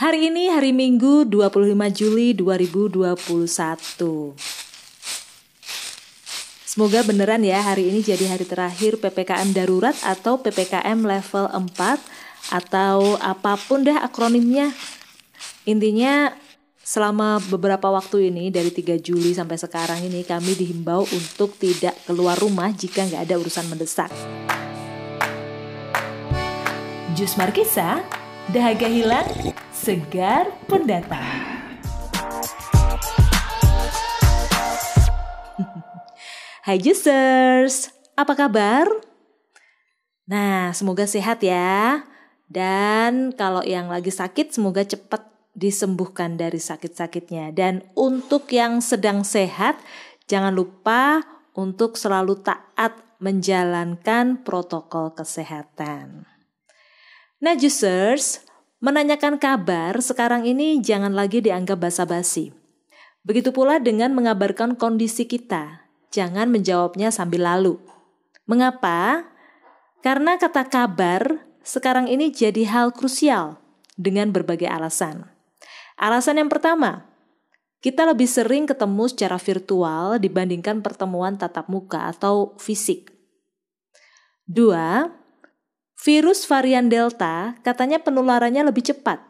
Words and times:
Hari 0.00 0.32
ini 0.32 0.48
hari 0.48 0.72
Minggu 0.72 1.28
25 1.28 1.76
Juli 1.92 2.32
2021. 2.32 3.20
Semoga 6.64 7.04
beneran 7.04 7.44
ya 7.44 7.60
hari 7.60 7.92
ini 7.92 8.00
jadi 8.00 8.32
hari 8.32 8.48
terakhir 8.48 8.96
PPKM 8.96 9.52
darurat 9.52 9.92
atau 10.00 10.40
PPKM 10.40 11.04
level 11.04 11.52
4 11.52 12.00
atau 12.48 13.20
apa 13.20 13.60
pun 13.60 13.84
dah 13.84 14.00
akronimnya. 14.00 14.72
Intinya 15.68 16.32
selama 16.80 17.36
beberapa 17.52 17.92
waktu 17.92 18.32
ini 18.32 18.48
dari 18.48 18.72
3 18.72 18.96
Juli 19.04 19.36
sampai 19.36 19.60
sekarang 19.60 20.00
ini 20.00 20.24
kami 20.24 20.56
dihimbau 20.56 21.04
untuk 21.12 21.60
tidak 21.60 21.92
keluar 22.08 22.40
rumah 22.40 22.72
jika 22.72 23.04
nggak 23.04 23.28
ada 23.28 23.36
urusan 23.36 23.68
mendesak. 23.68 24.08
Jus 27.12 27.36
Markisa, 27.36 28.00
dahaga 28.48 28.88
hilang, 28.88 29.28
segar 29.80 30.52
pendatang. 30.68 31.40
Hai 36.68 36.76
Jusers, 36.76 37.88
apa 38.12 38.36
kabar? 38.36 38.84
Nah, 40.28 40.76
semoga 40.76 41.08
sehat 41.08 41.40
ya. 41.40 42.04
Dan 42.44 43.32
kalau 43.32 43.64
yang 43.64 43.88
lagi 43.88 44.12
sakit, 44.12 44.52
semoga 44.52 44.84
cepat 44.84 45.24
disembuhkan 45.56 46.36
dari 46.36 46.60
sakit-sakitnya. 46.60 47.48
Dan 47.56 47.80
untuk 47.96 48.52
yang 48.52 48.84
sedang 48.84 49.24
sehat, 49.24 49.80
jangan 50.28 50.52
lupa 50.52 51.24
untuk 51.56 51.96
selalu 51.96 52.44
taat 52.44 53.00
menjalankan 53.16 54.44
protokol 54.44 55.16
kesehatan. 55.16 56.28
Nah, 57.40 57.56
Jusers, 57.56 58.49
Menanyakan 58.80 59.36
kabar 59.36 60.00
sekarang 60.00 60.48
ini 60.48 60.80
jangan 60.80 61.12
lagi 61.12 61.44
dianggap 61.44 61.84
basa-basi. 61.84 62.48
Begitu 63.20 63.52
pula 63.52 63.76
dengan 63.76 64.16
mengabarkan 64.16 64.72
kondisi 64.72 65.28
kita. 65.28 65.84
Jangan 66.08 66.48
menjawabnya 66.48 67.12
sambil 67.12 67.44
lalu. 67.44 67.76
Mengapa? 68.48 69.28
Karena 70.00 70.40
kata 70.40 70.64
kabar 70.72 71.44
sekarang 71.60 72.08
ini 72.08 72.32
jadi 72.32 72.64
hal 72.72 72.96
krusial 72.96 73.60
dengan 74.00 74.32
berbagai 74.32 74.72
alasan. 74.72 75.28
Alasan 76.00 76.40
yang 76.40 76.48
pertama, 76.48 77.04
kita 77.84 78.08
lebih 78.08 78.32
sering 78.32 78.64
ketemu 78.64 79.12
secara 79.12 79.36
virtual 79.36 80.16
dibandingkan 80.16 80.80
pertemuan 80.80 81.36
tatap 81.36 81.68
muka 81.68 82.08
atau 82.08 82.56
fisik. 82.56 83.12
Dua, 84.48 85.19
Virus 86.00 86.48
varian 86.48 86.88
Delta 86.88 87.60
katanya 87.60 88.00
penularannya 88.00 88.64
lebih 88.72 88.88
cepat. 88.88 89.20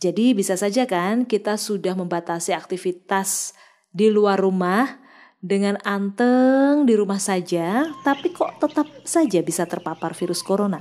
Jadi 0.00 0.32
bisa 0.32 0.56
saja 0.56 0.88
kan 0.88 1.28
kita 1.28 1.60
sudah 1.60 1.92
membatasi 1.92 2.56
aktivitas 2.56 3.52
di 3.92 4.08
luar 4.08 4.40
rumah 4.40 4.96
dengan 5.44 5.76
anteng 5.84 6.88
di 6.88 6.96
rumah 6.96 7.20
saja, 7.20 7.84
tapi 8.00 8.32
kok 8.32 8.64
tetap 8.64 8.88
saja 9.04 9.44
bisa 9.44 9.68
terpapar 9.68 10.16
virus 10.16 10.40
corona. 10.40 10.80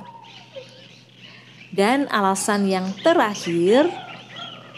Dan 1.67 2.07
alasan 2.07 2.71
yang 2.71 2.87
terakhir, 3.03 3.91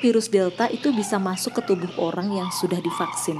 virus 0.01 0.33
Delta 0.33 0.65
itu 0.73 0.89
bisa 0.89 1.21
masuk 1.21 1.61
ke 1.61 1.69
tubuh 1.69 1.93
orang 2.01 2.33
yang 2.33 2.49
sudah 2.49 2.81
divaksin. 2.81 3.37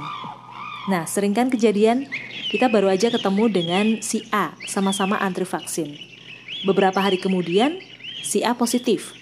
Nah, 0.86 1.02
sering 1.02 1.34
kan 1.34 1.50
kejadian 1.50 2.06
kita 2.54 2.70
baru 2.70 2.94
aja 2.94 3.10
ketemu 3.10 3.50
dengan 3.50 3.86
si 4.06 4.22
A 4.30 4.54
sama-sama 4.70 5.18
antri 5.18 5.42
vaksin. 5.42 6.05
Beberapa 6.66 6.98
hari 6.98 7.22
kemudian, 7.22 7.78
si 8.26 8.42
A 8.42 8.58
positif. 8.58 9.14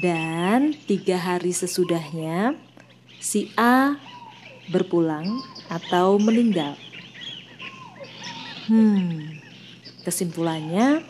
Dan 0.00 0.72
tiga 0.88 1.20
hari 1.20 1.52
sesudahnya, 1.52 2.56
si 3.20 3.52
A 3.54 4.00
berpulang 4.72 5.44
atau 5.68 6.16
meninggal. 6.16 6.72
Hmm, 8.64 9.44
kesimpulannya 10.08 11.04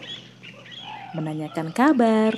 menanyakan 1.15 1.71
kabar 1.71 2.35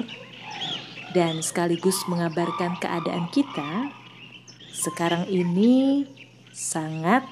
dan 1.16 1.40
sekaligus 1.40 2.04
mengabarkan 2.12 2.76
keadaan 2.76 3.32
kita 3.32 3.88
sekarang 4.76 5.24
ini 5.32 6.04
sangat 6.52 7.24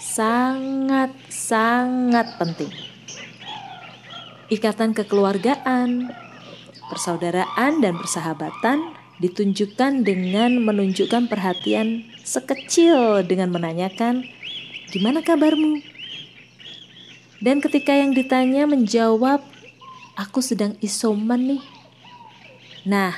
sangat 0.00 1.12
sangat 1.28 2.32
penting 2.40 2.91
ikatan 4.52 4.92
kekeluargaan, 4.92 6.12
persaudaraan, 6.92 7.80
dan 7.80 7.96
persahabatan 7.96 8.92
ditunjukkan 9.16 10.04
dengan 10.04 10.60
menunjukkan 10.60 11.32
perhatian 11.32 12.04
sekecil 12.20 13.24
dengan 13.24 13.48
menanyakan, 13.48 14.28
"Gimana 14.92 15.24
kabarmu?" 15.24 15.80
Dan 17.40 17.64
ketika 17.64 17.96
yang 17.96 18.12
ditanya 18.12 18.68
menjawab, 18.68 19.40
"Aku 20.20 20.44
sedang 20.44 20.76
isoman 20.84 21.56
nih." 21.56 21.64
Nah, 22.84 23.16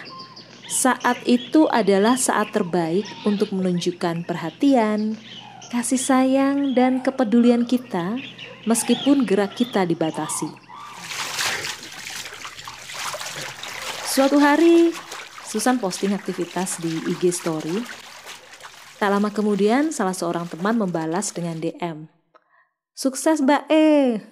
saat 0.71 1.21
itu 1.29 1.67
adalah 1.69 2.17
saat 2.17 2.55
terbaik 2.55 3.05
untuk 3.27 3.53
menunjukkan 3.53 4.25
perhatian, 4.25 5.19
kasih 5.69 6.01
sayang, 6.01 6.73
dan 6.73 7.05
kepedulian 7.05 7.69
kita, 7.69 8.17
meskipun 8.65 9.29
gerak 9.29 9.57
kita 9.57 9.85
dibatasi. 9.85 10.64
Suatu 14.15 14.39
hari, 14.39 14.95
Susan 15.43 15.83
posting 15.83 16.15
aktivitas 16.15 16.79
di 16.79 17.03
IG 17.11 17.35
Story. 17.35 17.83
Tak 19.03 19.11
lama 19.11 19.35
kemudian, 19.35 19.91
salah 19.91 20.15
seorang 20.15 20.47
teman 20.47 20.79
membalas 20.79 21.35
dengan 21.35 21.59
DM. 21.59 22.07
Sukses 22.95 23.43
Mbak 23.43 23.67
E. 23.75 24.23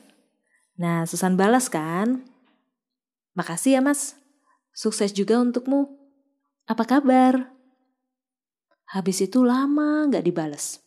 Nah, 0.79 1.03
Susan 1.03 1.35
balas 1.35 1.67
kan? 1.67 2.23
Makasih 3.35 3.75
ya 3.75 3.81
mas. 3.83 4.15
Sukses 4.71 5.11
juga 5.11 5.43
untukmu. 5.43 5.91
Apa 6.71 6.87
kabar? 6.87 7.51
Habis 8.87 9.27
itu 9.27 9.43
lama 9.43 10.07
nggak 10.07 10.23
dibales. 10.23 10.79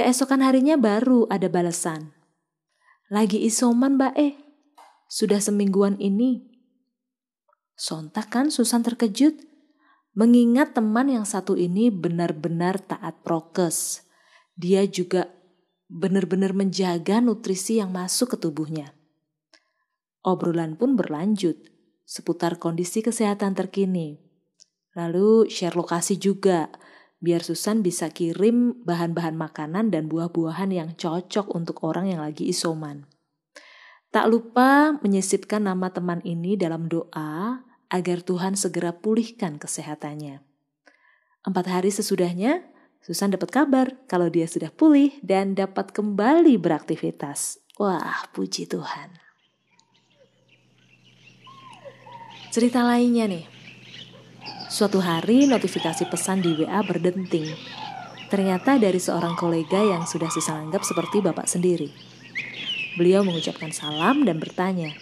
Keesokan 0.00 0.40
harinya 0.40 0.80
baru 0.80 1.28
ada 1.28 1.52
balasan. 1.52 2.16
Lagi 3.12 3.44
isoman 3.44 4.00
Mbak 4.00 4.14
E. 4.16 4.40
Sudah 5.12 5.44
semingguan 5.44 6.00
ini 6.00 6.48
Sontak 7.78 8.34
kan 8.34 8.50
Susan 8.50 8.82
terkejut 8.82 9.38
mengingat 10.18 10.74
teman 10.74 11.06
yang 11.06 11.22
satu 11.22 11.54
ini 11.54 11.94
benar-benar 11.94 12.82
taat 12.82 13.22
prokes. 13.22 14.02
Dia 14.58 14.82
juga 14.90 15.30
benar-benar 15.86 16.58
menjaga 16.58 17.22
nutrisi 17.22 17.78
yang 17.78 17.94
masuk 17.94 18.34
ke 18.34 18.36
tubuhnya. 18.42 18.98
Obrolan 20.26 20.74
pun 20.74 20.98
berlanjut 20.98 21.54
seputar 22.02 22.58
kondisi 22.58 22.98
kesehatan 22.98 23.54
terkini. 23.54 24.18
Lalu 24.98 25.46
share 25.46 25.78
lokasi 25.78 26.18
juga, 26.18 26.74
biar 27.22 27.46
Susan 27.46 27.86
bisa 27.86 28.10
kirim 28.10 28.82
bahan-bahan 28.82 29.38
makanan 29.38 29.94
dan 29.94 30.10
buah-buahan 30.10 30.74
yang 30.74 30.98
cocok 30.98 31.54
untuk 31.54 31.86
orang 31.86 32.10
yang 32.10 32.26
lagi 32.26 32.50
isoman. 32.50 33.06
Tak 34.10 34.26
lupa 34.26 34.98
menyisipkan 34.98 35.62
nama 35.62 35.94
teman 35.94 36.18
ini 36.26 36.58
dalam 36.58 36.90
doa 36.90 37.67
agar 37.88 38.20
Tuhan 38.20 38.56
segera 38.56 38.92
pulihkan 38.92 39.56
kesehatannya. 39.56 40.44
Empat 41.44 41.66
hari 41.68 41.88
sesudahnya, 41.88 42.64
Susan 42.98 43.32
dapat 43.32 43.48
kabar 43.48 43.86
kalau 44.04 44.28
dia 44.28 44.44
sudah 44.44 44.68
pulih 44.68 45.16
dan 45.24 45.56
dapat 45.56 45.96
kembali 45.96 46.60
beraktivitas. 46.60 47.62
Wah, 47.80 48.28
puji 48.36 48.68
Tuhan. 48.68 49.16
Cerita 52.52 52.84
lainnya 52.84 53.30
nih. 53.30 53.46
Suatu 54.68 55.00
hari 55.00 55.48
notifikasi 55.48 56.04
pesan 56.10 56.44
di 56.44 56.52
WA 56.58 56.84
berdenting. 56.84 57.48
Ternyata 58.28 58.76
dari 58.76 59.00
seorang 59.00 59.32
kolega 59.40 59.80
yang 59.80 60.04
sudah 60.04 60.28
Susan 60.28 60.68
anggap 60.68 60.84
seperti 60.84 61.24
bapak 61.24 61.48
sendiri. 61.48 61.88
Beliau 63.00 63.24
mengucapkan 63.24 63.72
salam 63.72 64.26
dan 64.28 64.36
bertanya, 64.36 64.92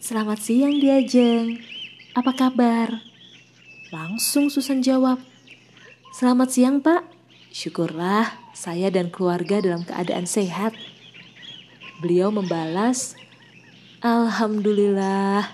Selamat 0.00 0.40
siang 0.40 0.80
Diajeng, 0.80 1.73
apa 2.14 2.30
kabar? 2.30 3.02
Langsung 3.90 4.46
Susan 4.46 4.80
jawab, 4.80 5.18
Selamat 6.14 6.54
siang 6.54 6.78
pak, 6.78 7.02
syukurlah 7.50 8.38
saya 8.54 8.86
dan 8.86 9.10
keluarga 9.10 9.58
dalam 9.58 9.82
keadaan 9.82 10.30
sehat. 10.30 10.78
Beliau 11.98 12.30
membalas, 12.30 13.18
Alhamdulillah, 13.98 15.50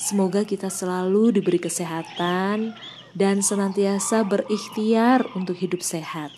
semoga 0.00 0.48
kita 0.48 0.72
selalu 0.72 1.36
diberi 1.36 1.60
kesehatan 1.60 2.72
dan 3.12 3.44
senantiasa 3.44 4.24
berikhtiar 4.24 5.28
untuk 5.36 5.60
hidup 5.60 5.84
sehat. 5.84 6.32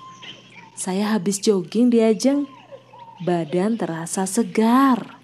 Saya 0.74 1.14
habis 1.14 1.38
jogging 1.38 1.86
di 1.86 2.02
Ajeng, 2.02 2.50
badan 3.22 3.78
terasa 3.78 4.26
segar. 4.26 5.21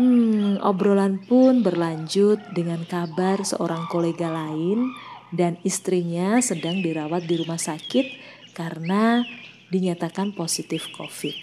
Hmm, 0.00 0.56
obrolan 0.64 1.20
pun 1.20 1.60
berlanjut 1.60 2.40
dengan 2.56 2.88
kabar 2.88 3.44
seorang 3.44 3.84
kolega 3.92 4.32
lain 4.32 4.96
dan 5.28 5.60
istrinya 5.60 6.40
sedang 6.40 6.80
dirawat 6.80 7.28
di 7.28 7.36
rumah 7.36 7.60
sakit 7.60 8.08
karena 8.56 9.20
dinyatakan 9.68 10.32
positif 10.32 10.88
COVID. 10.96 11.36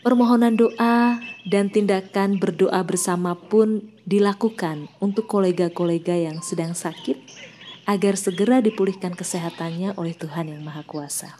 Permohonan 0.00 0.56
doa 0.56 1.20
dan 1.44 1.68
tindakan 1.68 2.40
berdoa 2.40 2.80
bersama 2.80 3.36
pun 3.36 3.92
dilakukan 4.08 4.88
untuk 5.04 5.28
kolega-kolega 5.28 6.16
yang 6.16 6.40
sedang 6.40 6.72
sakit 6.72 7.20
agar 7.84 8.16
segera 8.16 8.64
dipulihkan 8.64 9.12
kesehatannya 9.12 10.00
oleh 10.00 10.16
Tuhan 10.16 10.48
Yang 10.48 10.64
Maha 10.64 10.82
Kuasa. 10.88 11.36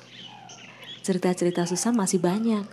Cerita-cerita 1.00 1.64
Susan 1.64 1.96
masih 1.96 2.20
banyak, 2.20 2.68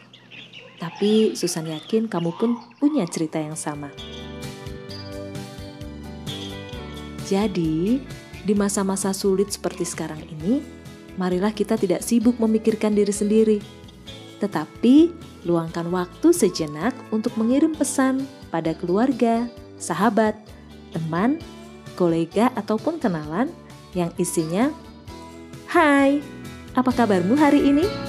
tapi 0.77 1.33
Susan 1.33 1.65
yakin 1.65 2.05
kamu 2.05 2.33
pun 2.37 2.57
punya 2.77 3.03
cerita 3.09 3.41
yang 3.41 3.57
sama. 3.57 3.89
Jadi, 7.27 7.99
di 8.47 8.53
masa-masa 8.55 9.11
sulit 9.11 9.51
seperti 9.51 9.83
sekarang 9.83 10.23
ini, 10.39 10.63
marilah 11.19 11.51
kita 11.51 11.75
tidak 11.75 11.99
sibuk 11.99 12.39
memikirkan 12.39 12.95
diri 12.95 13.11
sendiri, 13.11 13.59
tetapi 14.39 15.11
luangkan 15.43 15.91
waktu 15.91 16.31
sejenak 16.31 16.95
untuk 17.11 17.35
mengirim 17.35 17.75
pesan 17.75 18.23
pada 18.47 18.71
keluarga, 18.71 19.51
sahabat, 19.75 20.39
teman, 20.95 21.43
kolega, 21.99 22.47
ataupun 22.55 22.95
kenalan 23.01 23.51
yang 23.91 24.13
isinya, 24.15 24.71
"Hai, 25.67 26.23
apa 26.79 26.91
kabarmu 26.95 27.35
hari 27.35 27.75
ini?" 27.75 28.06